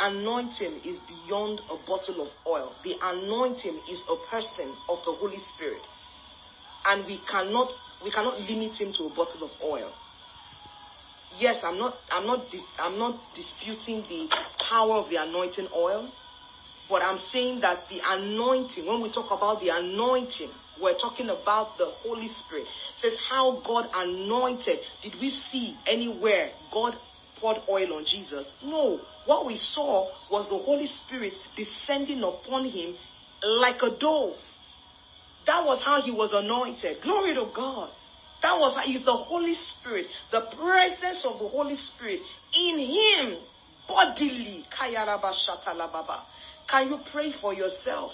[0.00, 2.72] anointing is beyond a bottle of oil.
[2.84, 5.82] The anointing is a person of the Holy Spirit.
[6.86, 7.70] And we cannot
[8.04, 9.92] we cannot limit him to a bottle of oil.
[11.38, 14.28] Yes, I'm not I'm not dis, I'm not disputing the
[14.68, 16.08] power of the anointing oil,
[16.88, 21.76] but I'm saying that the anointing, when we talk about the anointing, we're talking about
[21.76, 22.64] the Holy Spirit.
[22.64, 24.78] It says how God anointed.
[25.02, 26.94] Did we see anywhere God
[27.40, 28.46] poured oil on Jesus?
[28.64, 29.00] No.
[29.26, 32.94] What we saw was the Holy Spirit descending upon him
[33.42, 34.36] like a dove.
[35.46, 37.02] That was how he was anointed.
[37.02, 37.90] Glory to God.
[38.42, 42.20] That was how the Holy Spirit, the presence of the Holy Spirit
[42.54, 43.38] in him
[43.88, 44.64] bodily.
[46.70, 48.12] Can you pray for yourself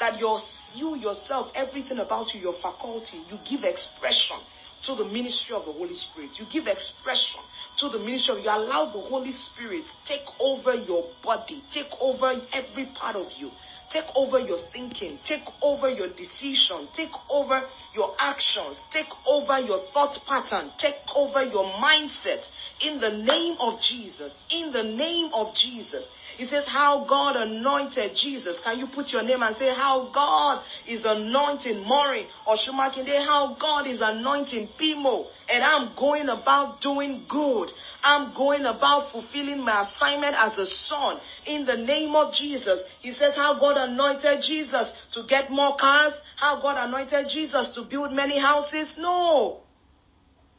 [0.00, 0.40] that your
[0.74, 4.38] you yourself, everything about you, your faculty, you give expression
[4.86, 6.30] to the ministry of the Holy Spirit.
[6.38, 7.40] You give expression
[7.78, 12.32] to the ministry of you allow the Holy Spirit take over your body, take over
[12.52, 13.50] every part of you.
[13.92, 15.18] Take over your thinking.
[15.28, 16.88] Take over your decision.
[16.96, 17.60] Take over
[17.94, 18.78] your actions.
[18.90, 20.72] Take over your thought pattern.
[20.78, 22.40] Take over your mindset.
[22.80, 24.32] In the name of Jesus.
[24.50, 26.04] In the name of Jesus.
[26.36, 28.56] He says how God anointed Jesus.
[28.64, 33.24] Can you put your name and say how God is anointing Mori or Shumakinde?
[33.26, 35.26] How God is anointing Pimo.
[35.48, 37.70] And I'm going about doing good.
[38.02, 42.80] I'm going about fulfilling my assignment as a son in the name of Jesus.
[43.00, 47.82] He says how God anointed Jesus to get more cars, how God anointed Jesus to
[47.82, 48.88] build many houses.
[48.98, 49.60] No.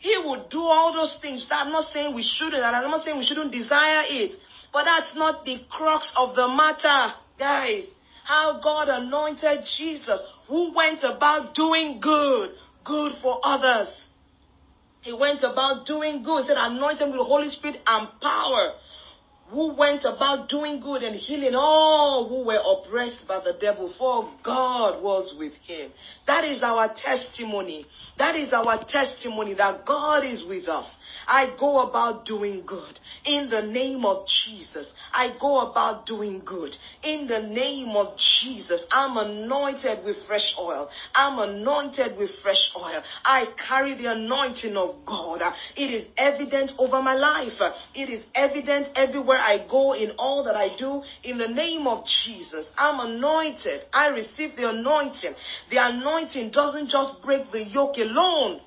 [0.04, 1.48] He would do all those things.
[1.50, 4.34] I'm not saying we shouldn't, and I'm not saying we shouldn't desire it.
[4.74, 7.86] But that's not the crux of the matter, guys.
[8.26, 12.50] How God anointed Jesus, who went about doing good,
[12.84, 13.88] good for others.
[15.04, 16.42] He went about doing good.
[16.42, 18.74] He said, anoint them with the Holy Spirit and power.
[19.50, 24.32] Who went about doing good and healing all who were oppressed by the devil, for
[24.44, 25.92] God was with him.
[26.26, 27.86] That is our testimony.
[28.18, 30.90] That is our testimony that God is with us.
[31.28, 34.88] I go about doing good in the name of Jesus.
[35.14, 38.82] I go about doing good in the name of Jesus.
[38.92, 40.90] I'm anointed with fresh oil.
[41.14, 43.02] I'm anointed with fresh oil.
[43.24, 45.42] I carry the anointing of God.
[45.76, 47.60] It is evident over my life.
[47.94, 52.06] It is evident everywhere I go in all that I do in the name of
[52.26, 52.66] Jesus.
[52.78, 53.82] I'm anointed.
[53.94, 55.34] I receive the anointing.
[55.70, 58.62] The anointing doesn't just break the yoke alone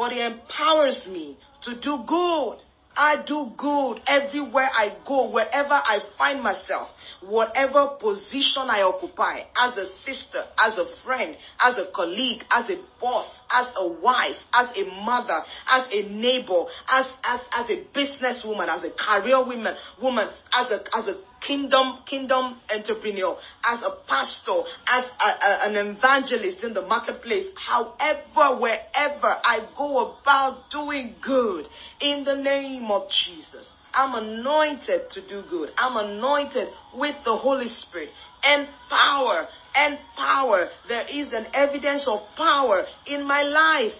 [0.00, 2.56] but it empowers me to do good.
[2.96, 6.88] I do good everywhere I go, wherever I find myself,
[7.22, 12.76] whatever position I occupy, as a sister, as a friend, as a colleague, as a
[13.00, 18.68] boss, as a wife, as a mother, as a neighbor, as, as, as a businesswoman,
[18.68, 24.62] as a career woman, woman, as a, as a kingdom, kingdom entrepreneur, as a pastor,
[24.86, 31.66] as a, a, an evangelist in the marketplace, however, wherever I go about doing good
[32.00, 33.66] in the name of Jesus.
[33.92, 35.70] I'm anointed to do good.
[35.76, 38.10] I'm anointed with the Holy Spirit
[38.42, 40.68] and power and power.
[40.88, 43.98] There is an evidence of power in my life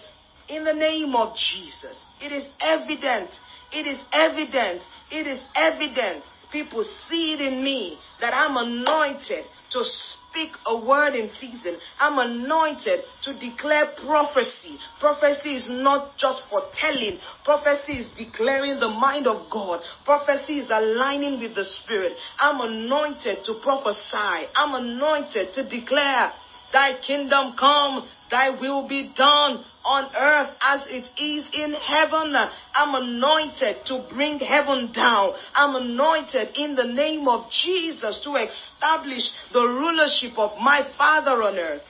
[0.49, 1.99] in the name of Jesus.
[2.21, 3.31] It is evident.
[3.72, 4.83] It is evident.
[5.11, 6.25] It is evident.
[6.53, 11.78] People see it in me that I'm anointed to speak a word in season.
[11.99, 14.78] I'm anointed to declare prophecy.
[14.99, 17.19] Prophecy is not just for telling.
[17.44, 19.81] Prophecy is declaring the mind of God.
[20.05, 22.12] Prophecy is aligning with the Spirit.
[22.39, 24.49] I'm anointed to prophesy.
[24.55, 26.33] I'm anointed to declare,
[26.72, 32.34] Thy kingdom come, Thy will be done on earth as it is in heaven.
[32.74, 35.32] I'm anointed to bring heaven down.
[35.54, 41.58] I'm anointed in the name of Jesus to establish the rulership of my Father on
[41.58, 41.82] earth.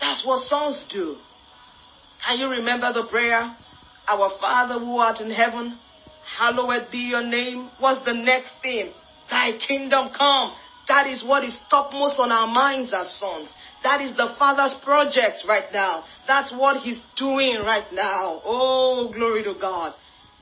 [0.00, 1.16] That's what sons do.
[2.26, 3.56] Can you remember the prayer?
[4.08, 5.78] Our Father who art in heaven,
[6.36, 7.70] hallowed be your name.
[7.78, 8.92] What's the next thing?
[9.30, 10.52] Thy kingdom come.
[10.88, 13.48] That is what is topmost on our minds as sons.
[13.82, 16.04] That is the Father's project right now.
[16.26, 18.40] That's what He's doing right now.
[18.44, 19.94] Oh, glory to God.